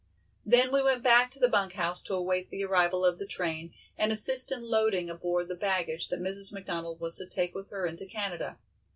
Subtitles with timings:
[0.43, 3.71] Then we went back to the bunk house to await the arrival of the train
[3.99, 6.51] and assist in loading aboard the bagggage that Mrs.
[6.51, 8.57] McDonald was to take with her into Canada.